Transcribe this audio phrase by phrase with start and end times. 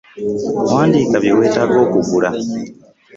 [0.73, 2.29] Wandiika bye weetaaga okugula